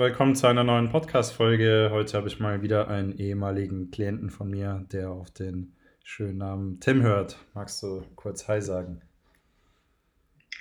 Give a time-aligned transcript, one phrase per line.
[0.00, 1.90] willkommen zu einer neuen Podcast-Folge.
[1.92, 6.80] Heute habe ich mal wieder einen ehemaligen Klienten von mir, der auf den schönen Namen
[6.80, 7.36] Tim hört.
[7.52, 9.02] Magst du kurz Hi sagen?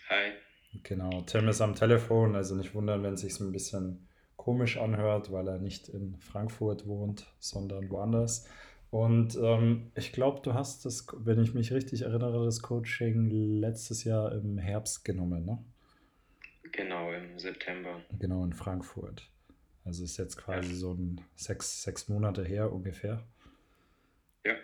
[0.10, 0.34] Hi.
[0.84, 5.32] Genau, Tim ist am Telefon, also nicht wundern, wenn es sich ein bisschen komisch anhört,
[5.32, 8.46] weil er nicht in Frankfurt wohnt, sondern woanders.
[8.92, 14.04] Und ähm, ich glaube, du hast das, wenn ich mich richtig erinnere, das Coaching letztes
[14.04, 15.60] Jahr im Herbst genommen, ne?
[16.80, 18.02] Genau, im September.
[18.18, 19.30] Genau, in Frankfurt.
[19.84, 23.28] Also ist jetzt quasi so ein sechs, sechs Monate her ungefähr.
[24.46, 24.56] Ja.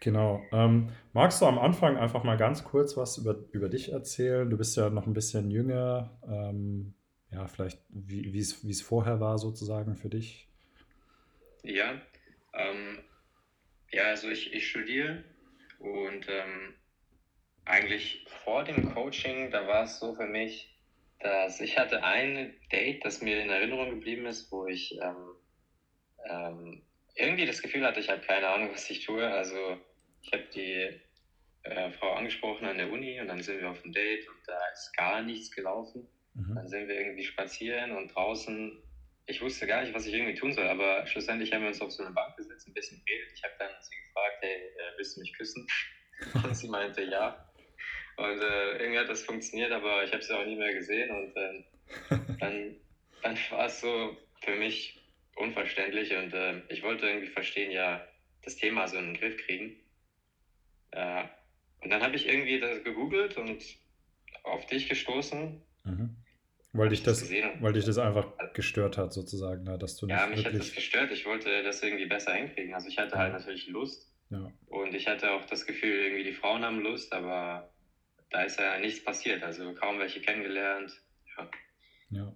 [0.00, 0.42] Genau.
[0.52, 4.48] Ähm, magst du am Anfang einfach mal ganz kurz was über, über dich erzählen?
[4.48, 6.18] Du bist ja noch ein bisschen jünger.
[6.26, 6.94] Ähm,
[7.30, 10.48] ja, vielleicht, wie es vorher war sozusagen für dich.
[11.62, 12.00] Ja,
[12.54, 13.00] ähm,
[13.92, 15.24] ja, also ich, ich studiere
[15.78, 16.74] und ähm,
[17.66, 20.70] eigentlich vor dem Coaching, da war es so für mich,
[21.20, 25.36] dass ich hatte ein Date, das mir in Erinnerung geblieben ist, wo ich ähm,
[26.28, 26.82] ähm,
[27.14, 29.26] irgendwie das Gefühl hatte, ich habe keine Ahnung, was ich tue.
[29.26, 29.76] Also
[30.22, 31.00] ich habe die
[31.62, 34.58] äh, Frau angesprochen an der Uni und dann sind wir auf ein Date und da
[34.72, 36.08] ist gar nichts gelaufen.
[36.34, 36.54] Mhm.
[36.54, 38.82] Dann sind wir irgendwie spazieren und draußen,
[39.26, 41.92] ich wusste gar nicht, was ich irgendwie tun soll, aber schlussendlich haben wir uns auf
[41.92, 43.32] so eine Bank gesetzt, ein bisschen geredet.
[43.34, 45.66] Ich habe dann sie gefragt, hey, äh, willst du mich küssen?
[46.44, 47.49] Und sie meinte ja.
[48.20, 51.10] Und äh, irgendwie hat das funktioniert, aber ich habe sie auch nie mehr gesehen.
[51.10, 51.64] Und äh,
[52.40, 52.76] dann,
[53.22, 54.98] dann war es so für mich
[55.36, 58.06] unverständlich und äh, ich wollte irgendwie verstehen, ja,
[58.42, 59.76] das Thema so in den Griff kriegen.
[60.92, 63.62] Und dann habe ich irgendwie das gegoogelt und
[64.42, 65.62] auf dich gestoßen.
[65.84, 66.16] Mhm.
[66.72, 69.76] Weil dich das, weil dich das einfach gestört hat, sozusagen, ne?
[69.76, 70.54] dass du nicht Ja, mich wirklich...
[70.54, 71.10] hat das gestört.
[71.10, 72.74] Ich wollte das irgendwie besser hinkriegen.
[72.74, 74.08] Also ich hatte halt natürlich Lust.
[74.30, 74.52] Ja.
[74.66, 77.72] Und ich hatte auch das Gefühl, irgendwie die Frauen haben Lust, aber
[78.30, 80.92] da ist ja nichts passiert, also kaum welche kennengelernt.
[81.36, 81.50] Ja.
[82.10, 82.32] Ja,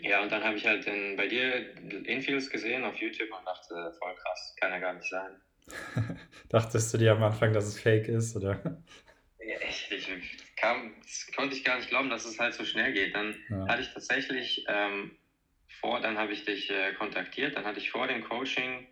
[0.00, 3.94] ja und dann habe ich halt in, bei dir Infields gesehen auf YouTube und dachte,
[3.98, 5.40] voll krass, kann ja gar nicht sein.
[6.48, 8.82] Dachtest du dir am Anfang, dass es fake ist, oder?
[9.44, 10.08] Ja, echt, ich
[10.54, 13.12] kam, das konnte ich gar nicht glauben, dass es halt so schnell geht.
[13.12, 13.66] Dann ja.
[13.66, 15.18] hatte ich tatsächlich ähm,
[15.80, 18.86] vor, dann habe ich dich äh, kontaktiert, dann hatte ich vor dem Coaching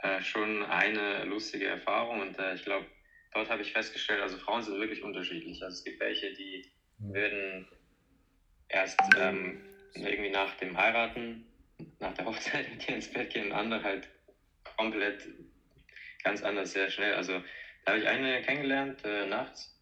[0.00, 2.84] äh, schon eine lustige Erfahrung und äh, ich glaube,
[3.32, 5.62] dort habe ich festgestellt, also Frauen sind wirklich unterschiedlich.
[5.62, 6.62] Also es gibt welche, die
[6.98, 7.66] würden
[8.68, 9.60] erst ähm,
[9.94, 11.46] irgendwie nach dem Heiraten,
[11.98, 14.08] nach der Hochzeit mit dir ins Bett gehen und andere halt
[14.76, 15.28] komplett
[16.22, 17.14] ganz anders, sehr schnell.
[17.14, 17.40] Also
[17.84, 19.76] da habe ich eine kennengelernt äh, nachts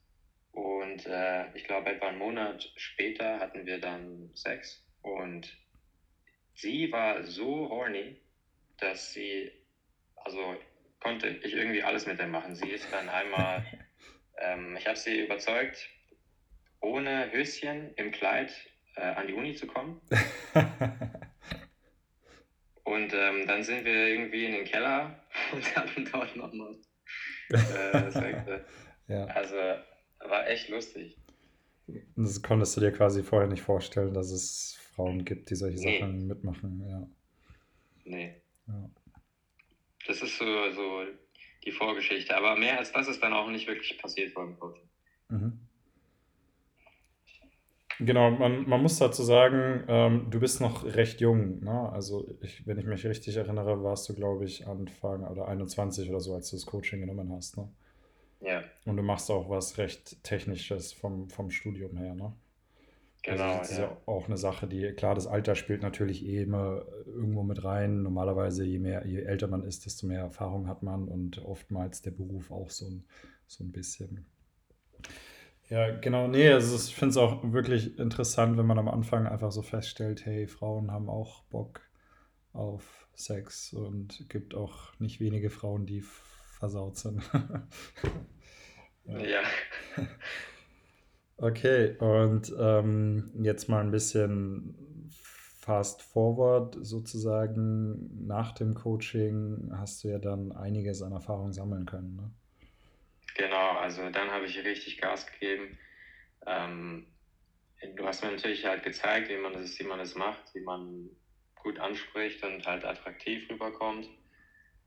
[0.53, 5.57] und äh, ich glaube etwa einen Monat später hatten wir dann Sex und
[6.55, 8.17] sie war so horny,
[8.79, 9.51] dass sie,
[10.17, 10.57] also
[11.01, 12.55] konnte ich irgendwie alles mit ihr machen.
[12.55, 13.65] Sie ist dann einmal,
[14.39, 15.89] ähm, ich habe sie überzeugt,
[16.81, 18.53] ohne Höschen im Kleid
[18.97, 20.01] äh, an die Uni zu kommen.
[22.91, 25.23] Und ähm, dann sind wir irgendwie in den Keller
[25.53, 26.77] und hatten dort nochmal
[27.51, 28.61] äh,
[29.07, 29.25] ja.
[29.27, 29.55] Also
[30.19, 31.17] war echt lustig.
[32.17, 36.01] Das konntest du dir quasi vorher nicht vorstellen, dass es Frauen gibt, die solche nee.
[36.01, 37.09] Sachen mitmachen, ja.
[38.05, 38.43] Nee.
[38.67, 38.91] Ja.
[40.07, 41.05] Das ist so, so
[41.65, 42.37] die Vorgeschichte.
[42.37, 44.89] Aber mehr als das ist dann auch nicht wirklich passiert vor dem Coaching.
[45.29, 45.61] Mhm.
[48.03, 51.63] Genau, man, man muss dazu sagen, ähm, du bist noch recht jung.
[51.63, 51.91] Ne?
[51.93, 56.21] Also, ich, wenn ich mich richtig erinnere, warst du, glaube ich, Anfang oder 21 oder
[56.21, 57.59] so, als du das Coaching genommen hast.
[57.59, 57.69] Ne?
[58.41, 58.65] Ja.
[58.87, 62.15] Und du machst auch was recht Technisches vom, vom Studium her.
[62.15, 62.33] Ne?
[63.27, 63.51] Also genau.
[63.51, 63.97] Also das ist ja.
[64.07, 68.03] auch eine Sache, die, klar, das Alter spielt natürlich eh immer irgendwo mit rein.
[68.03, 72.13] Normalerweise, je mehr, je älter man ist, desto mehr Erfahrung hat man und oftmals der
[72.13, 73.05] Beruf auch so ein,
[73.47, 74.27] so ein bisschen.
[75.69, 79.53] Ja, genau, nee, also ich finde es auch wirklich interessant, wenn man am Anfang einfach
[79.53, 81.81] so feststellt, hey, Frauen haben auch Bock
[82.53, 86.03] auf Sex und gibt auch nicht wenige Frauen, die
[86.59, 87.23] versaut sind.
[89.05, 89.19] ja.
[89.19, 89.43] ja.
[91.43, 94.75] Okay, und ähm, jetzt mal ein bisschen
[95.59, 98.27] fast forward sozusagen.
[98.27, 102.17] Nach dem Coaching hast du ja dann einiges an Erfahrung sammeln können.
[102.17, 102.31] Ne?
[103.37, 105.79] Genau, also dann habe ich richtig Gas gegeben.
[106.47, 107.07] Ähm,
[107.97, 111.09] du hast mir natürlich halt gezeigt, wie man das, wie man das macht, wie man
[111.63, 114.09] gut anspricht und halt attraktiv rüberkommt.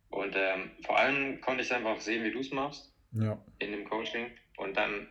[0.10, 3.44] Und ähm, vor allem konnte ich einfach sehen, wie du es machst ja.
[3.58, 4.30] in dem Coaching.
[4.58, 5.08] Und dann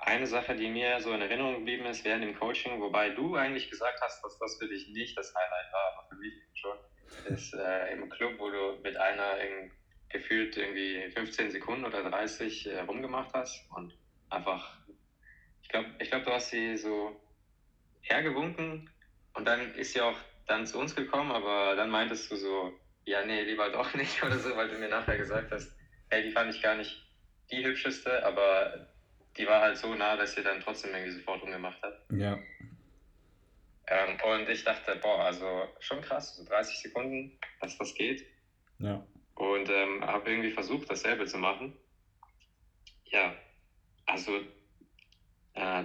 [0.00, 3.70] eine Sache, die mir so in Erinnerung geblieben ist während dem Coaching, wobei du eigentlich
[3.70, 6.76] gesagt hast, dass das für dich nicht das Highlight war, aber für mich schon,
[7.34, 9.70] ist äh, im Club, wo du mit einer in,
[10.08, 13.94] gefühlt irgendwie 15 Sekunden oder 30 äh, rumgemacht hast und
[14.30, 14.78] einfach,
[15.62, 17.20] ich glaube, ich glaub, du hast sie so
[18.02, 18.88] hergewunken
[19.34, 20.16] und dann ist sie auch
[20.46, 22.72] dann zu uns gekommen, aber dann meintest du so,
[23.04, 25.70] ja, nee, lieber doch nicht oder so, weil du mir nachher gesagt hast,
[26.08, 27.06] hey, die fand ich gar nicht
[27.50, 28.89] die hübscheste, aber
[29.36, 32.00] die war halt so nah, dass sie dann trotzdem irgendwie sofort umgemacht hat.
[32.10, 32.38] Ja.
[33.86, 38.24] Ähm, und ich dachte, boah, also schon krass, so 30 Sekunden, dass das geht.
[38.78, 39.04] Ja.
[39.34, 41.76] Und ähm, habe irgendwie versucht, dasselbe zu machen.
[43.04, 43.34] Ja,
[44.06, 44.40] also
[45.54, 45.84] äh,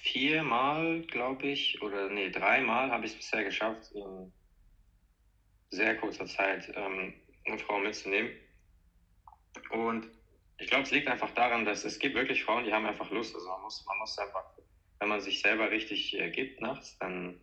[0.00, 4.32] viermal, glaube ich, oder nee, dreimal habe ich es bisher geschafft, in
[5.70, 7.14] sehr kurzer Zeit ähm,
[7.46, 8.30] eine Frau mitzunehmen.
[9.70, 10.08] Und
[10.58, 13.34] ich glaube, es liegt einfach daran, dass es gibt wirklich Frauen, die haben einfach Lust.
[13.34, 14.44] Also man muss, man muss einfach,
[15.00, 17.40] wenn man sich selber richtig äh, gibt nachts, dann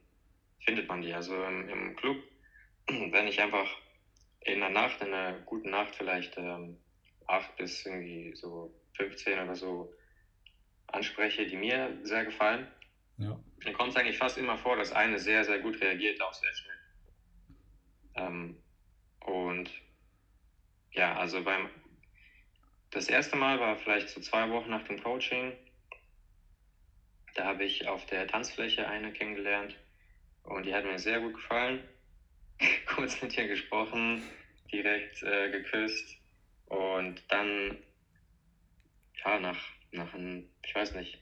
[0.60, 1.14] findet man die.
[1.14, 2.18] Also im, im, Club,
[2.88, 3.68] wenn ich einfach
[4.42, 6.78] in der Nacht, in einer guten Nacht vielleicht ähm,
[7.28, 9.94] acht bis irgendwie so 15 oder so
[10.88, 12.68] anspreche, die mir sehr gefallen,
[13.18, 13.40] ja.
[13.64, 16.54] dann kommt es eigentlich fast immer vor, dass eine sehr, sehr gut reagiert, auch sehr
[16.54, 16.78] schnell.
[18.16, 18.58] Ähm,
[19.20, 19.70] und
[20.92, 21.70] ja, also beim
[22.92, 25.54] das erste Mal war vielleicht so zwei Wochen nach dem Coaching.
[27.36, 29.76] Da habe ich auf der Tanzfläche eine kennengelernt
[30.44, 31.82] und die hat mir sehr gut gefallen.
[32.86, 34.22] Kurz mit ihr gesprochen,
[34.72, 36.18] direkt äh, geküsst
[36.66, 37.78] und dann,
[39.24, 39.60] ja, nach,
[39.92, 41.22] nach ein, ich weiß nicht,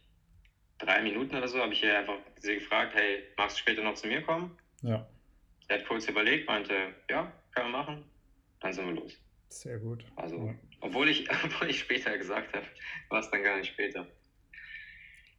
[0.80, 3.95] drei Minuten oder so habe ich ihr einfach sie gefragt, hey, magst du später noch
[3.95, 4.57] zu mir kommen?
[4.81, 5.07] Ja.
[5.68, 6.74] Sie hat kurz überlegt, meinte,
[7.10, 8.04] ja, können wir machen.
[8.60, 9.18] Dann sind wir los.
[9.50, 10.04] Sehr gut.
[10.16, 10.56] Also, ja.
[10.81, 12.66] Obwohl, ich, obwohl ich später gesagt habe,
[13.10, 14.08] war es dann gar nicht später.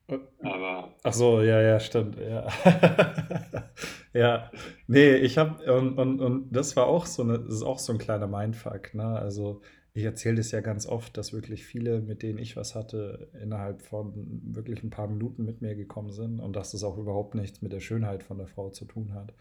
[0.09, 0.95] Äh, Aber.
[1.03, 2.47] Ach so, ja, ja, stimmt, ja.
[4.13, 4.51] ja,
[4.87, 7.93] nee, ich habe, und, und, und das war auch so, eine, das ist auch so
[7.93, 9.05] ein kleiner Mindfuck, ne?
[9.05, 13.29] Also, ich erzähle das ja ganz oft, dass wirklich viele, mit denen ich was hatte,
[13.43, 14.13] innerhalb von
[14.45, 17.73] wirklich ein paar Minuten mit mir gekommen sind und dass das auch überhaupt nichts mit
[17.73, 19.35] der Schönheit von der Frau zu tun hat.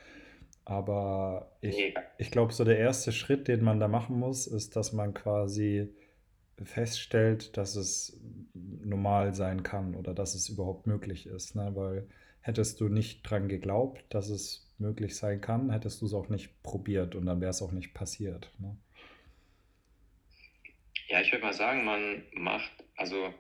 [0.69, 4.93] Aber ich, ich glaube, so der erste Schritt, den man da machen muss, ist, dass
[4.93, 5.89] man quasi
[6.63, 8.21] feststellt, dass es
[8.53, 11.55] normal sein kann oder dass es überhaupt möglich ist.
[11.55, 11.71] Ne?
[11.73, 12.07] Weil
[12.41, 16.61] hättest du nicht dran geglaubt, dass es möglich sein kann, hättest du es auch nicht
[16.61, 18.53] probiert und dann wäre es auch nicht passiert.
[18.59, 18.77] Ne?
[21.07, 23.33] Ja, ich würde mal sagen, man macht, also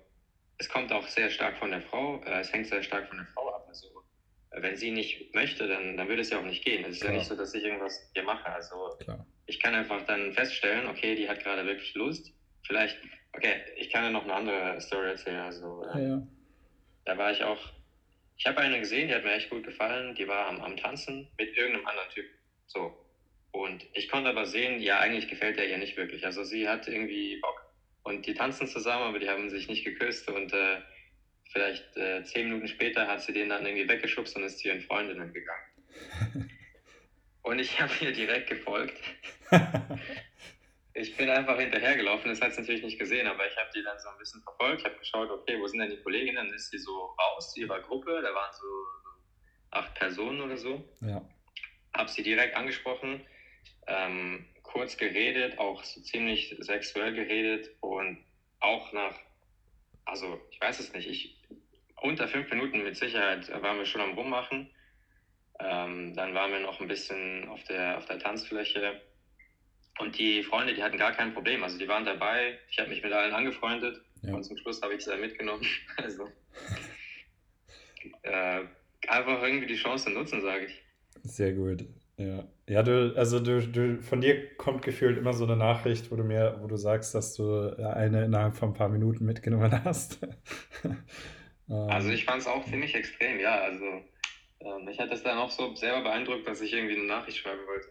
[0.57, 3.27] es kommt auch sehr stark von der Frau, äh, es hängt sehr stark von der
[3.27, 3.48] Frau
[4.61, 6.83] wenn sie nicht möchte, dann, dann würde es ja auch nicht gehen.
[6.85, 7.13] Es ist Klar.
[7.13, 8.45] ja nicht so, dass ich irgendwas hier mache.
[8.47, 9.25] Also Klar.
[9.45, 12.33] ich kann einfach dann feststellen, okay, die hat gerade wirklich Lust.
[12.65, 12.97] Vielleicht,
[13.33, 15.41] okay, ich kann ja noch eine andere Story erzählen.
[15.41, 16.27] Also ja, ja.
[17.05, 17.59] da war ich auch,
[18.37, 20.15] ich habe eine gesehen, die hat mir echt gut gefallen.
[20.15, 22.25] Die war am, am Tanzen mit irgendeinem anderen Typ.
[22.67, 23.05] So.
[23.51, 26.25] Und ich konnte aber sehen, ja, eigentlich gefällt er ihr nicht wirklich.
[26.25, 27.65] Also sie hat irgendwie Bock.
[28.03, 30.81] Und die tanzen zusammen, aber die haben sich nicht geküsst und äh,
[31.51, 34.81] vielleicht äh, zehn Minuten später hat sie den dann irgendwie weggeschubst und ist zu ihren
[34.81, 35.69] Freundinnen gegangen.
[37.41, 38.97] und ich habe ihr direkt gefolgt.
[40.93, 43.99] ich bin einfach hinterhergelaufen, das hat sie natürlich nicht gesehen, aber ich habe die dann
[43.99, 46.35] so ein bisschen verfolgt, habe geschaut, okay, wo sind denn die Kolleginnen?
[46.35, 48.67] Dann ist sie so raus zu ihrer Gruppe, da waren so,
[49.03, 49.09] so
[49.71, 50.87] acht Personen oder so.
[51.01, 51.27] Ja.
[51.95, 53.25] Habe sie direkt angesprochen,
[53.87, 58.23] ähm, kurz geredet, auch so ziemlich sexuell geredet und
[58.59, 59.15] auch nach
[60.09, 61.37] also ich weiß es nicht, ich,
[62.01, 64.69] unter fünf Minuten mit Sicherheit waren wir schon am Rummachen.
[65.59, 69.01] Ähm, dann waren wir noch ein bisschen auf der, auf der Tanzfläche.
[69.99, 71.63] Und die Freunde, die hatten gar kein Problem.
[71.63, 72.57] Also die waren dabei.
[72.69, 74.01] Ich habe mich mit allen angefreundet.
[74.21, 74.33] Ja.
[74.33, 75.65] Und zum Schluss habe ich sie mitgenommen.
[75.97, 76.29] Also
[78.23, 78.61] äh,
[79.07, 80.81] einfach irgendwie die Chance nutzen, sage ich.
[81.23, 81.85] Sehr gut.
[82.17, 86.15] Ja, ja du, also du, du, von dir kommt gefühlt immer so eine Nachricht, wo
[86.15, 90.19] du mir, wo du sagst, dass du eine innerhalb von ein paar Minuten mitgenommen hast.
[91.69, 93.61] also ich fand es auch ziemlich extrem, ja.
[93.61, 93.85] Also
[94.61, 97.61] ähm, mich hat das dann auch so selber beeindruckt, dass ich irgendwie eine Nachricht schreiben
[97.67, 97.87] wollte.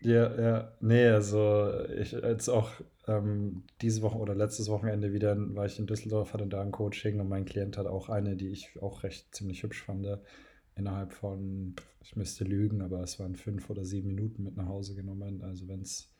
[0.00, 2.72] Ja, ja, nee, also ich jetzt auch
[3.08, 7.20] ähm, diese Woche oder letztes Wochenende wieder war ich in Düsseldorf, hatte da ein Coaching
[7.20, 10.06] und mein Klient hat auch eine, die ich auch recht ziemlich hübsch fand
[10.76, 14.94] innerhalb von, ich müsste lügen, aber es waren fünf oder sieben Minuten mit nach Hause
[14.94, 15.42] genommen.
[15.42, 16.14] Also wenn es,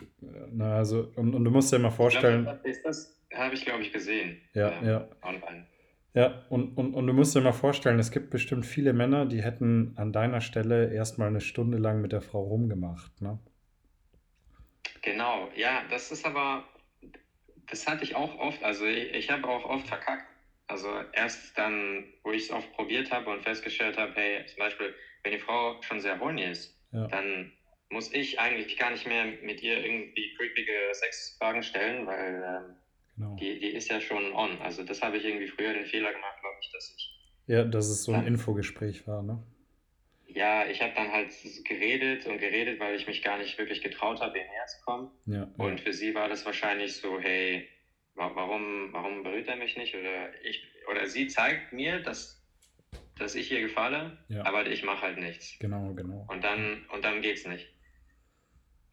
[0.00, 2.44] äh, na also, und, und du musst dir mal vorstellen.
[2.44, 4.40] Glaub, ist das, habe ich glaube ich gesehen.
[4.54, 5.08] Ja, ähm, ja.
[5.22, 5.66] Online.
[6.14, 9.42] Ja, und, und, und du musst dir mal vorstellen, es gibt bestimmt viele Männer, die
[9.42, 13.40] hätten an deiner Stelle erstmal eine Stunde lang mit der Frau rumgemacht, ne?
[15.02, 16.64] Genau, ja, das ist aber,
[17.68, 20.24] das hatte ich auch oft, also ich, ich habe auch oft verkackt.
[20.68, 24.94] Also erst dann, wo ich es oft probiert habe und festgestellt habe, hey, zum Beispiel,
[25.22, 27.06] wenn die Frau schon sehr horny ist, ja.
[27.08, 27.52] dann
[27.90, 32.76] muss ich eigentlich gar nicht mehr mit ihr irgendwie creepige Sexfragen stellen, weil ähm,
[33.16, 33.36] genau.
[33.36, 34.60] die, die ist ja schon on.
[34.60, 37.10] Also das habe ich irgendwie früher den Fehler gemacht, glaube ich, dass ich.
[37.46, 39.42] Ja, dass es so ein Infogespräch war, ne?
[40.34, 41.30] ja, ich habe dann halt
[41.64, 45.10] geredet und geredet, weil ich mich gar nicht wirklich getraut habe, ihr näher zu kommen.
[45.26, 47.68] Ja, und für sie war das wahrscheinlich so, hey,
[48.14, 49.94] warum, warum berührt er mich nicht?
[49.94, 52.42] Oder ich, oder sie zeigt mir, dass,
[53.18, 54.44] dass ich ihr gefalle, ja.
[54.44, 55.56] aber ich mache halt nichts.
[55.60, 56.26] Genau, genau.
[56.28, 57.68] Und dann, und dann geht's nicht.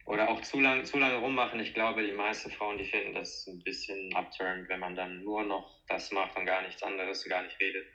[0.04, 1.60] Oder auch zu lange zu lang rummachen.
[1.60, 5.44] Ich glaube, die meisten Frauen, die finden das ein bisschen upturned, wenn man dann nur
[5.44, 7.86] noch das macht und gar nichts anderes und gar nicht redet.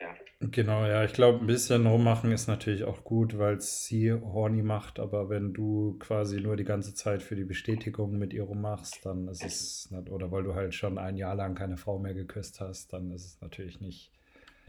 [0.00, 0.14] Ja.
[0.40, 4.62] Genau, ja, ich glaube, ein bisschen rummachen ist natürlich auch gut, weil es sie horny
[4.62, 9.04] macht, aber wenn du quasi nur die ganze Zeit für die Bestätigung mit ihr rummachst,
[9.04, 12.14] dann ist es nicht, oder weil du halt schon ein Jahr lang keine Frau mehr
[12.14, 14.12] geküsst hast, dann ist es natürlich nicht,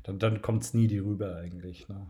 [0.02, 2.10] dann, dann kommt es nie die rüber eigentlich, ne?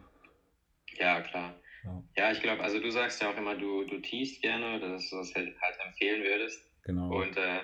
[0.98, 1.60] Ja, klar.
[1.84, 5.10] Ja, ja ich glaube, also du sagst ja auch immer, du, du teast gerne, dass
[5.10, 6.66] du das halt, halt empfehlen würdest.
[6.84, 7.22] Genau.
[7.22, 7.60] Und äh,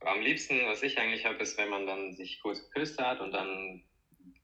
[0.00, 3.32] am liebsten, was ich eigentlich habe, ist, wenn man dann sich kurz geküsst hat und
[3.32, 3.82] dann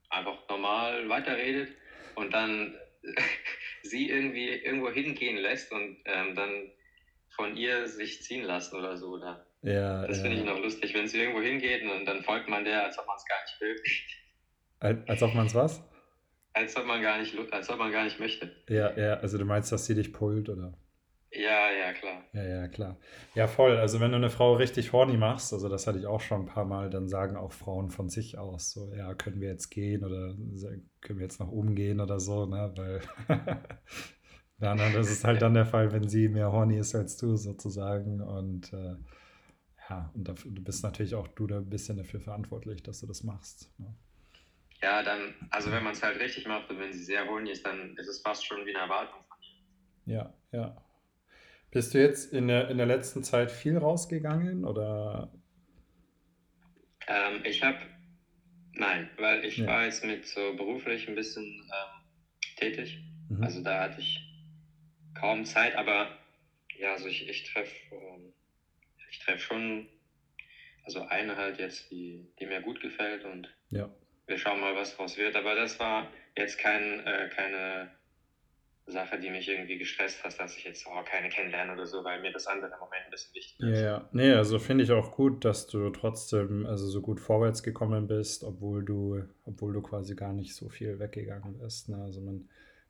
[0.09, 1.71] einfach normal weiterredet
[2.15, 2.75] und dann
[3.83, 6.71] sie irgendwie irgendwo hingehen lässt und ähm, dann
[7.31, 9.09] von ihr sich ziehen lassen oder so.
[9.09, 9.47] Oder?
[9.63, 10.23] Ja, das ja.
[10.25, 13.07] finde ich noch lustig, wenn sie irgendwo hingeht und dann folgt man der, als ob
[13.07, 13.77] man es gar nicht will.
[14.81, 15.83] Als, als ob man es was?
[16.53, 18.51] Als ob man gar nicht, als ob man gar nicht möchte.
[18.69, 20.75] Ja, ja, also du meinst, dass sie dich pullt, oder?
[21.33, 22.25] Ja, ja, klar.
[22.33, 22.97] Ja, ja, klar.
[23.37, 23.77] Ja, voll.
[23.77, 26.47] Also wenn du eine Frau richtig horny machst, also das hatte ich auch schon ein
[26.47, 30.05] paar Mal, dann sagen auch Frauen von sich aus so, ja, können wir jetzt gehen
[30.05, 30.35] oder
[31.01, 32.73] können wir jetzt nach oben gehen oder so, ne?
[32.77, 33.01] Weil
[34.61, 37.37] ja, ne, das ist halt dann der Fall, wenn sie mehr horny ist als du
[37.37, 38.21] sozusagen.
[38.21, 38.97] Und äh,
[39.89, 43.07] ja, und dafür, du bist natürlich auch du da ein bisschen dafür verantwortlich, dass du
[43.07, 43.73] das machst.
[43.79, 43.95] Ne?
[44.83, 47.67] Ja, dann, also wenn man es halt richtig macht und wenn sie sehr horny ist,
[47.67, 50.15] dann ist es fast schon wie eine Erwartung von ihr.
[50.15, 50.85] Ja, ja.
[51.71, 55.31] Bist du jetzt in der, in der letzten Zeit viel rausgegangen oder?
[57.07, 57.79] Ähm, ich habe,
[58.73, 59.67] nein, weil ich ja.
[59.67, 63.03] war jetzt mit so beruflich ein bisschen ähm, tätig.
[63.29, 63.43] Mhm.
[63.43, 64.21] Also da hatte ich
[65.15, 66.09] kaum Zeit, aber
[66.79, 68.33] ja, also ich, ich treffe ähm,
[69.11, 69.87] ich schon,
[70.85, 73.91] also eine halt jetzt, die, die mir gut gefällt und ja.
[74.31, 75.37] Wir schauen mal, was draus wird.
[75.37, 76.07] Aber das war
[76.37, 77.91] jetzt kein, äh, keine
[78.87, 82.21] Sache, die mich irgendwie gestresst hat, dass ich jetzt oh, keine kennenlerne oder so, weil
[82.21, 83.81] mir das andere im Moment ein bisschen wichtig ist.
[83.81, 84.09] Ja, ja.
[84.13, 88.45] Nee, also finde ich auch gut, dass du trotzdem also so gut vorwärts gekommen bist,
[88.45, 91.89] obwohl du, obwohl du quasi gar nicht so viel weggegangen bist.
[91.89, 92.03] Ne?
[92.03, 92.49] Also man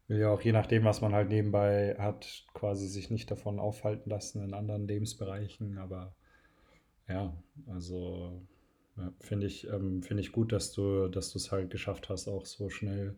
[0.08, 4.10] will ja auch je nachdem, was man halt nebenbei hat, quasi sich nicht davon aufhalten
[4.10, 5.78] lassen in anderen Lebensbereichen.
[5.78, 6.14] Aber
[7.08, 7.34] ja,
[7.68, 8.42] also
[8.96, 12.28] ja, finde ich, ähm, find ich gut, dass du, dass du es halt geschafft hast,
[12.28, 13.16] auch so schnell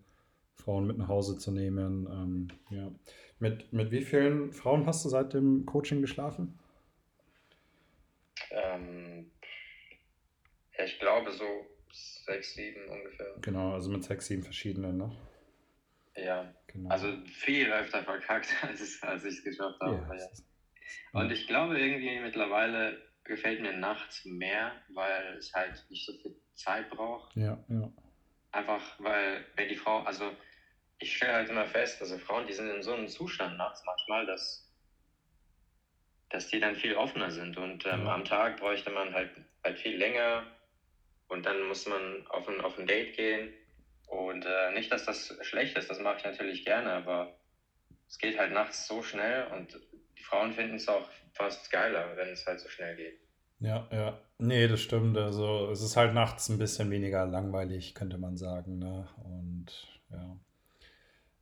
[0.55, 2.07] Frauen mit nach Hause zu nehmen.
[2.11, 2.91] Ähm, ja.
[3.38, 6.59] Mit, mit wie vielen Frauen hast du seit dem Coaching geschlafen?
[8.50, 9.31] Ähm,
[10.79, 11.45] ja, ich glaube so
[11.93, 13.35] sechs, sieben ungefähr.
[13.41, 15.17] Genau, also mit sechs, sieben verschiedenen, ne?
[16.14, 16.91] Ja, genau.
[16.91, 20.05] also viel öfter verkackt, als, als ich es geschafft habe.
[20.09, 20.29] Ja, ja.
[21.12, 26.35] Und ich glaube irgendwie mittlerweile gefällt mir nachts mehr, weil es halt nicht so viel
[26.55, 27.35] Zeit braucht.
[27.37, 27.91] Ja, ja.
[28.52, 30.37] Einfach, weil, wenn die Frau, also
[30.99, 34.26] ich stelle halt immer fest, also Frauen, die sind in so einem Zustand nachts manchmal,
[34.26, 34.69] dass,
[36.31, 37.57] dass die dann viel offener sind.
[37.57, 38.14] Und ähm, ja.
[38.14, 39.31] am Tag bräuchte man halt,
[39.64, 40.47] halt viel länger
[41.29, 43.52] und dann muss man auf ein, auf ein Date gehen.
[44.07, 47.35] Und äh, nicht, dass das schlecht ist, das mache ich natürlich gerne, aber
[48.07, 49.81] es geht halt nachts so schnell und
[50.19, 53.19] die Frauen finden es auch fast geiler, wenn es halt so schnell geht.
[53.61, 54.19] Ja, ja.
[54.38, 55.16] Nee, das stimmt.
[55.16, 58.78] Also es ist halt nachts ein bisschen weniger langweilig, könnte man sagen.
[58.78, 59.09] Ne?
[59.25, 59.66] Und
[60.11, 60.37] ja.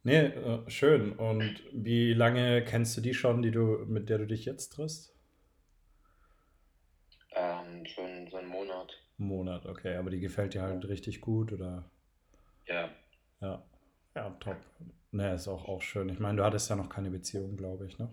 [0.02, 1.12] Nee, äh, schön.
[1.12, 5.14] Und wie lange kennst du die schon, die du, mit der du dich jetzt triffst?
[7.32, 8.92] Ähm, so, ein, so einen Monat.
[9.16, 9.96] Monat, okay.
[9.96, 11.84] Aber die gefällt dir halt richtig gut, oder?
[12.66, 12.90] Ja.
[13.40, 13.62] Ja.
[14.14, 14.56] Ja, top.
[15.12, 16.08] Ne, ist auch, auch schön.
[16.08, 18.08] Ich meine, du hattest ja noch keine Beziehung, glaube ich, ne?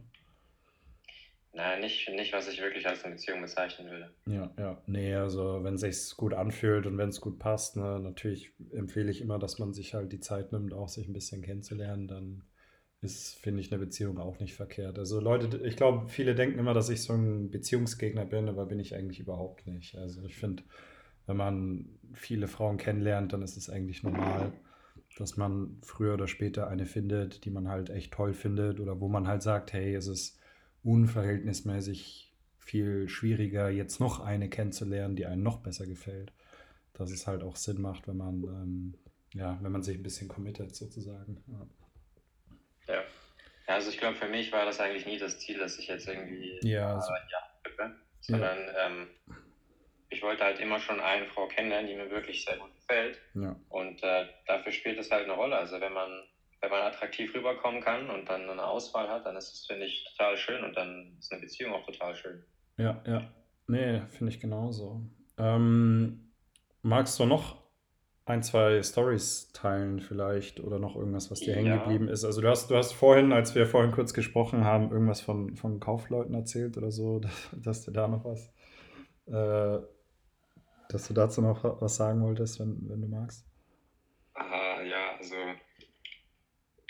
[1.58, 4.14] Nein, nicht, nicht, was ich wirklich als eine Beziehung bezeichnen würde.
[4.28, 4.80] Ja, ja.
[4.86, 9.10] Nee, also wenn es sich gut anfühlt und wenn es gut passt, ne, natürlich empfehle
[9.10, 12.44] ich immer, dass man sich halt die Zeit nimmt, auch sich ein bisschen kennenzulernen, dann
[13.02, 15.00] ist, finde ich, eine Beziehung auch nicht verkehrt.
[15.00, 18.80] Also Leute, ich glaube, viele denken immer, dass ich so ein Beziehungsgegner bin, aber bin
[18.80, 19.98] ich eigentlich überhaupt nicht.
[19.98, 20.62] Also ich finde,
[21.26, 24.54] wenn man viele Frauen kennenlernt, dann ist es eigentlich normal,
[25.18, 29.08] dass man früher oder später eine findet, die man halt echt toll findet oder wo
[29.08, 30.40] man halt sagt, hey, es ist
[30.88, 36.32] unverhältnismäßig viel schwieriger, jetzt noch eine kennenzulernen, die einem noch besser gefällt.
[36.94, 38.94] Dass es halt auch Sinn macht, wenn man, ähm,
[39.34, 41.44] ja, wenn man sich ein bisschen committet sozusagen.
[42.88, 42.96] Ja.
[42.96, 43.04] ja.
[43.68, 46.58] also ich glaube, für mich war das eigentlich nie das Ziel, dass ich jetzt irgendwie
[46.64, 47.12] ja, so.
[47.14, 47.48] ja
[48.22, 48.88] sondern ja.
[48.88, 49.08] Ähm,
[50.10, 53.20] ich wollte halt immer schon eine Frau kennenlernen, die mir wirklich sehr gut gefällt.
[53.34, 53.56] Ja.
[53.70, 55.58] Und äh, dafür spielt es halt eine Rolle.
[55.58, 56.24] Also wenn man
[56.62, 60.06] wenn man attraktiv rüberkommen kann und dann eine Auswahl hat, dann ist das, finde ich,
[60.12, 62.46] total schön und dann ist eine Beziehung auch total schön.
[62.78, 63.34] Ja, ja.
[63.68, 65.02] Nee, finde ich genauso.
[65.38, 66.34] Ähm,
[66.82, 67.64] magst du noch
[68.26, 72.26] ein, zwei Stories teilen vielleicht oder noch irgendwas, was dir hängen Ja, geblieben ist?
[72.26, 75.80] Also du hast, du hast vorhin, als wir vorhin kurz gesprochen haben, irgendwas von, von
[75.80, 78.52] Kaufleuten erzählt oder so, dass, dass du da noch was,
[79.28, 79.80] äh,
[80.90, 83.46] dass du dazu noch was sagen wolltest, wenn, wenn du magst.
[84.36, 85.36] aha, ja, also,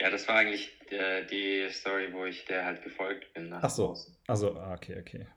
[0.08, 3.94] ja, das war eigentlich der, die Story, wo ich der halt gefolgt bin Ach so,
[4.28, 5.28] also, ah, okay, okay.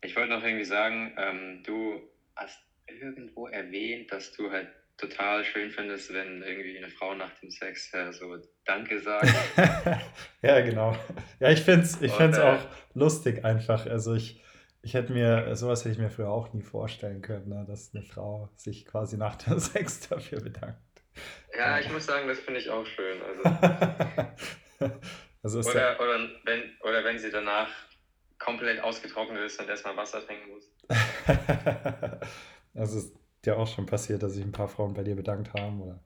[0.00, 2.02] Ich wollte noch irgendwie sagen, ähm, du
[2.34, 7.50] hast irgendwo erwähnt, dass du halt total schön findest, wenn irgendwie eine Frau nach dem
[7.50, 9.32] Sex äh, so Danke sagt.
[10.42, 10.96] Ja, genau.
[11.40, 12.60] Ja, ich finde es ich Und find's äh, auch
[12.92, 13.86] lustig einfach.
[13.86, 14.42] Also ich,
[14.82, 18.02] ich hätte mir, sowas hätte ich mir früher auch nie vorstellen können, ne, dass eine
[18.02, 20.78] Frau sich quasi nach dem Sex dafür bedankt.
[21.56, 21.80] Ja, Ja.
[21.80, 23.20] ich muss sagen, das finde ich auch schön.
[23.22, 23.42] Also,
[25.44, 27.68] Also ja, oder, oder, wenn, oder wenn sie danach
[28.38, 30.70] komplett ausgetrocknet ist und erstmal Wasser trinken muss.
[32.74, 35.82] also ist dir auch schon passiert, dass sich ein paar Frauen bei dir bedankt haben,
[35.82, 36.02] oder?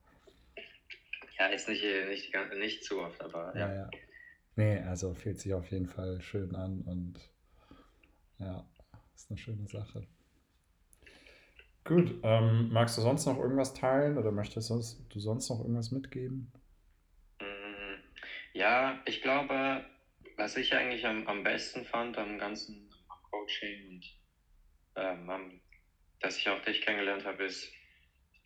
[1.37, 3.75] Ja, jetzt nicht, nicht, nicht zu oft, aber Ja, ja.
[3.75, 3.89] ja.
[4.57, 7.17] Nee, also fühlt sich auf jeden Fall schön an und
[8.39, 8.67] ja,
[9.15, 10.05] ist eine schöne Sache.
[11.89, 14.79] Gut, ähm, magst du sonst noch irgendwas teilen oder möchtest du
[15.19, 16.53] sonst noch irgendwas mitgeben?
[17.41, 17.95] Mm,
[18.53, 19.85] Ja, ich glaube,
[20.37, 22.89] was ich eigentlich am, am besten fand am ganzen
[23.31, 24.05] Coaching und
[24.95, 25.61] ähm,
[26.19, 27.71] dass ich auch dich kennengelernt habe, ist,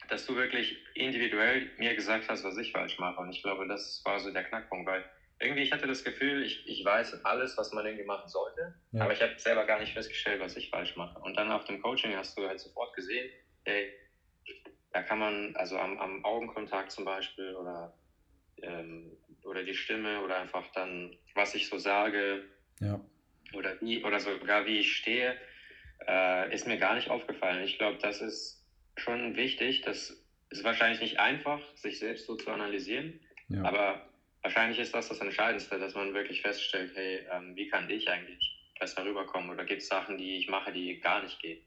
[0.10, 3.22] dass du wirklich individuell mir gesagt hast, was ich falsch mache.
[3.22, 5.06] Und ich glaube, das war so der Knackpunkt, weil
[5.40, 9.04] irgendwie ich hatte das Gefühl, ich, ich weiß alles, was man irgendwie machen sollte, Ja,
[9.04, 11.20] aber ich habe selber gar nicht festgestellt, was ich falsch mache.
[11.20, 13.30] Und dann auf dem Coaching hast du halt sofort gesehen,
[13.66, 13.90] hey,
[14.92, 17.92] da kann man, also am, am Augenkontakt zum Beispiel oder,
[18.62, 22.44] ähm, oder die Stimme oder einfach dann, was ich so sage
[22.80, 23.00] ja,
[23.54, 25.38] oder wie, oder sogar wie ich stehe,
[26.08, 27.62] äh, ist mir gar nicht aufgefallen.
[27.63, 28.60] Ich glaube, das ist
[28.98, 29.82] schon wichtig.
[29.82, 30.15] Das
[30.50, 33.15] ist wahrscheinlich nicht einfach, sich selbst so zu analysieren,
[33.48, 34.12] ja, aber
[34.43, 38.60] wahrscheinlich ist das das Entscheidendste, dass man wirklich feststellt, hey, ähm, wie kann ich eigentlich
[38.79, 41.63] besser rüberkommen oder gibt es Sachen, die ich mache, die gar nicht gehen.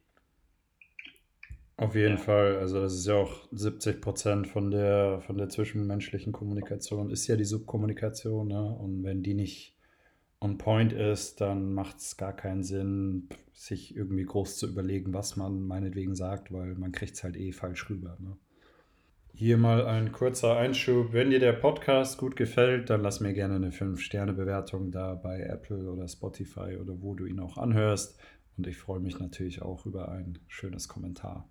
[1.77, 2.57] auf jeden Ja, Fall.
[2.59, 7.37] Also das ist ja auch 70 Prozent von der, von der zwischenmenschlichen Kommunikation ist ja
[7.37, 8.63] die Subkommunikation, ne?
[8.65, 9.77] Und wenn die nicht
[10.41, 15.37] on point ist, dann macht es gar keinen Sinn, sich irgendwie groß zu überlegen, was
[15.37, 18.37] man meinetwegen sagt, weil man kriegt es halt eh falsch rüber, ne?
[19.39, 21.13] Hier mal ein kurzer Einschub.
[21.13, 25.91] Wenn dir der Podcast gut gefällt, dann lass mir gerne eine 5-Sterne-Bewertung da bei Apple
[25.91, 28.19] oder Spotify oder wo du ihn auch anhörst.
[28.57, 31.47] Und ich freue mich natürlich auch über ein schönes Kommentar.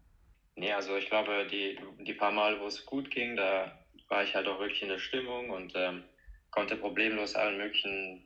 [0.56, 3.72] Nee, also ich glaube, die, die paar Mal, wo es gut ging, da
[4.10, 6.06] war ich halt auch wirklich in der Stimmung und ähm,
[6.50, 8.26] konnte problemlos allen möglichen,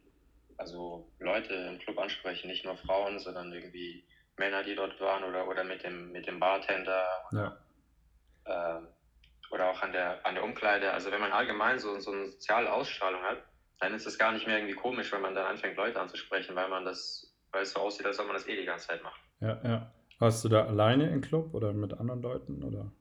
[0.56, 4.06] also Leute im Club ansprechen, nicht nur Frauen, sondern irgendwie
[4.38, 7.58] Männer, die dort waren oder, oder mit dem, mit dem Bartender Ja,
[8.46, 8.88] ähm,
[9.52, 10.92] oder auch an der, an der Umkleide.
[10.92, 13.38] Also wenn man allgemein so, so eine soziale Ausstrahlung hat,
[13.80, 16.70] dann ist es gar nicht mehr irgendwie komisch, wenn man dann anfängt, Leute anzusprechen, weil
[16.70, 19.20] man das, weil es so aussieht, als ob man das eh die ganze Zeit macht.
[19.40, 19.92] ja, ja.
[20.20, 22.92] Warst du da alleine im Club oder mit anderen Leuten oder?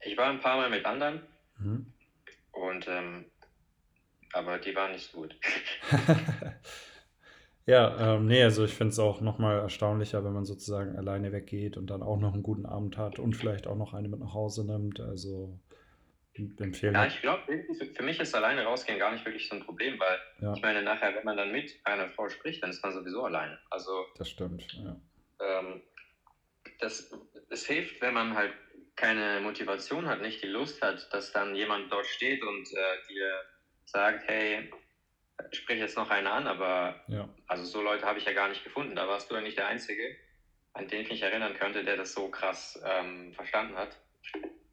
[0.00, 1.20] Ich war ein paar Mal mit anderen
[1.58, 1.92] Mhm.
[2.52, 3.24] und ähm,
[4.32, 5.36] aber die waren nicht so gut.
[7.64, 11.76] Ja, ähm, nee, also ich finde es auch nochmal erstaunlicher, wenn man sozusagen alleine weggeht
[11.76, 14.34] und dann auch noch einen guten Abend hat und vielleicht auch noch eine mit nach
[14.34, 14.98] Hause nimmt.
[14.98, 15.60] Also
[16.34, 17.12] empfehlen Ja, hat.
[17.12, 17.42] ich glaube,
[17.74, 20.62] für, für mich ist alleine rausgehen gar nicht wirklich so ein Problem, weil Ja, ich
[20.62, 23.58] meine, nachher, wenn man dann mit einer Frau spricht, dann ist man sowieso alleine.
[23.70, 24.66] Also das stimmt.
[24.72, 24.96] Ja,
[25.40, 25.82] ähm,
[26.78, 27.10] das,
[27.50, 28.54] es hilft, wenn man halt
[28.96, 33.44] keine Motivation hat, nicht die Lust hat, dass dann jemand dort steht und äh, dir
[33.86, 34.70] sagt, hey,
[35.52, 38.64] sprich jetzt noch einen an, aber ja, also so Leute habe ich ja gar nicht
[38.64, 38.94] gefunden.
[38.94, 40.16] Da warst du ja nicht der Einzige,
[40.74, 43.98] an den ich mich erinnern könnte, der das so krass ähm, verstanden hat.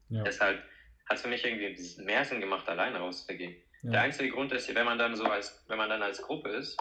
[0.10, 0.64] ja, Deshalb
[1.10, 3.56] hat es für mich irgendwie mehr Sinn gemacht, alleine rauszugehen.
[3.82, 6.50] Der ja, einzige Grund ist, wenn man dann so als, wenn man dann als Gruppe
[6.50, 6.78] ist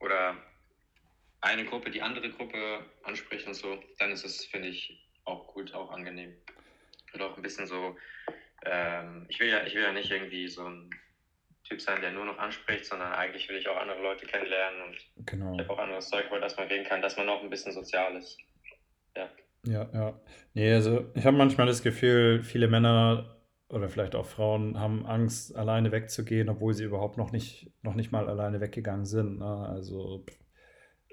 [0.00, 0.36] oder
[1.40, 5.72] eine Gruppe die andere Gruppe anspricht und so, dann ist es, finde ich, auch gut,
[5.74, 6.34] auch angenehm.
[7.12, 7.96] Und auch ein bisschen so,
[8.64, 10.90] ähm, ich will ja, ich will ja nicht irgendwie so ein
[11.64, 14.94] Typ sein, der nur noch anspricht, sondern eigentlich will ich auch andere Leute kennenlernen und
[14.94, 15.58] ich genau.
[15.58, 18.16] habe auch anderes Zeug, über das man reden kann, dass man auch ein bisschen sozial
[18.16, 18.38] ist.
[19.66, 19.88] Ja.
[19.92, 20.20] Ja.
[20.54, 23.36] Nee, also ich habe manchmal das Gefühl, viele Männer
[23.68, 28.12] oder vielleicht auch Frauen haben Angst, alleine wegzugehen, obwohl sie überhaupt noch nicht, noch nicht
[28.12, 29.38] mal alleine weggegangen sind.
[29.38, 29.44] Ne?
[29.68, 30.24] Also,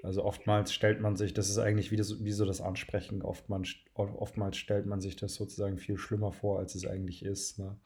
[0.02, 3.74] also oftmals stellt man sich, das ist eigentlich wie, das, wie so das Ansprechen, oftmals,
[3.94, 7.58] oftmals stellt man sich das sozusagen viel schlimmer vor, als es eigentlich ist.
[7.58, 7.76] Ne?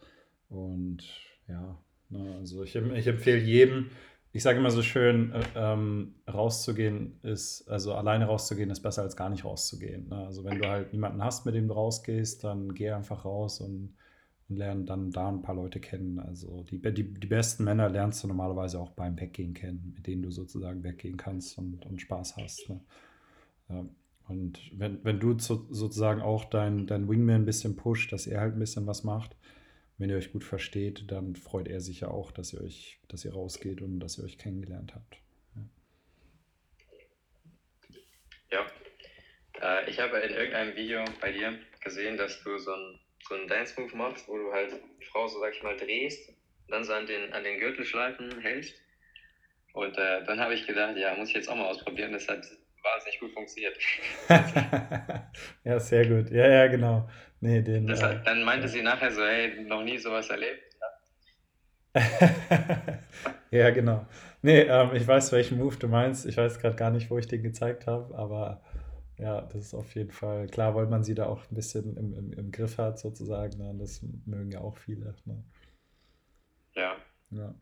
[0.50, 1.02] Und
[1.48, 1.78] ja,
[2.10, 3.90] ne, also ich, ich empfehle jedem,
[4.32, 9.16] ich sage immer so schön, äh, ähm, rauszugehen ist, also alleine rauszugehen ist besser als
[9.16, 10.08] gar nicht rauszugehen.
[10.08, 10.26] Ne?
[10.26, 13.94] Also wenn du halt niemanden hast, mit dem du rausgehst, dann geh einfach raus und,
[14.48, 16.18] und lern dann da ein paar Leute kennen.
[16.18, 20.22] Also die, die, die besten Männer lernst du normalerweise auch beim Weggehen kennen, mit denen
[20.22, 22.68] du sozusagen weggehen kannst und, und Spaß hast.
[22.68, 22.80] Ne?
[23.70, 23.84] Ja.
[24.28, 28.40] Und wenn, wenn du zu, sozusagen auch dein, dein Wingman ein bisschen pusht, dass er
[28.40, 29.34] halt ein bisschen was macht,
[29.98, 33.24] wenn ihr euch gut versteht, dann freut er sich ja auch, dass ihr euch, dass
[33.24, 35.16] ihr rausgeht und dass ihr euch kennengelernt habt.
[38.50, 38.64] Ja.
[39.60, 39.80] ja.
[39.80, 43.96] Äh, ich habe in irgendeinem Video bei dir gesehen, dass du so einen so Dance-Move
[43.96, 46.32] machst, wo du halt die Frau, so sag ich mal, drehst,
[46.68, 48.74] dann so an den, an den Gürtelschleifen hältst.
[49.72, 52.12] Und äh, dann habe ich gedacht, ja, muss ich jetzt auch mal ausprobieren.
[52.12, 52.44] Das hat
[52.82, 53.76] wahnsinnig gut funktioniert.
[55.64, 56.30] ja, sehr gut.
[56.30, 57.08] Ja, ja, genau.
[57.40, 60.76] Nee, den, das, äh, dann meinte sie nachher so, hey, noch nie sowas erlebt.
[61.94, 62.00] Ja,
[63.50, 64.06] ja genau.
[64.42, 66.26] Nee, ähm, ich weiß, welchen Move du meinst.
[66.26, 68.62] Ich weiß gerade gar nicht, wo ich den gezeigt habe, aber
[69.18, 72.14] ja, das ist auf jeden Fall klar, weil man sie da auch ein bisschen im,
[72.14, 73.58] im, im Griff hat, sozusagen.
[73.58, 73.74] Ne?
[73.78, 75.14] Das mögen ja auch viele.
[75.24, 75.44] Ne?
[76.74, 76.96] Ja.
[77.30, 77.54] Ja.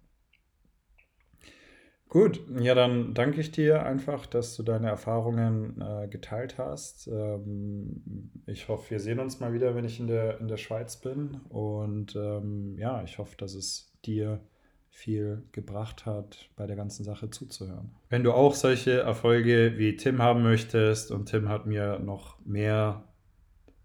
[2.16, 7.09] Gut, ja, dann danke ich dir einfach, dass du deine Erfahrungen äh, geteilt hast.
[7.09, 10.96] Ähm, ich hoffe, wir sehen uns mal wieder, wenn ich in der, in der Schweiz
[10.96, 11.42] bin.
[11.50, 14.40] Und ähm, ja, ich hoffe, dass es dir
[14.88, 17.90] viel gebracht hat, bei der ganzen Sache zuzuhören.
[18.09, 23.05] Wenn du auch solche Erfolge wie Tim haben möchtest, und Tim hat mir noch mehr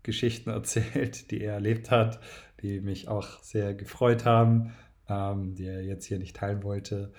[0.04, 2.22] Geschichten erzählt, die er erlebt hat,
[2.62, 4.72] die mich auch sehr gefreut haben,
[5.10, 7.12] ähm, die er jetzt hier nicht teilen wollte,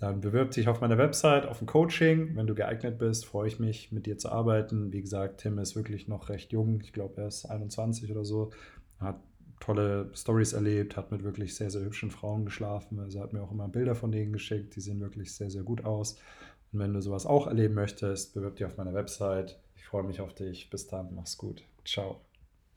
[0.00, 2.34] dann bewirb dich auf meiner Website auf ein Coaching.
[2.34, 4.92] Wenn du geeignet bist, freue ich mich, mit dir zu arbeiten.
[4.94, 6.80] Wie gesagt, Tim ist wirklich noch recht jung.
[6.80, 8.50] Ich glaube, er ist 21 oder so.
[8.98, 9.20] Hat
[9.60, 12.98] tolle Stories erlebt, hat mit wirklich sehr, sehr hübschen Frauen geschlafen.
[12.98, 14.74] Also hat mir auch immer Bilder von denen geschickt.
[14.74, 16.18] Die sehen wirklich sehr, sehr gut aus.
[16.72, 19.58] Und wenn du sowas auch erleben möchtest, bewirb dich auf meiner Website.
[19.76, 20.70] Ich freue mich auf dich.
[20.70, 21.14] Bis dann.
[21.14, 21.62] Mach's gut.
[21.84, 22.22] Ciao.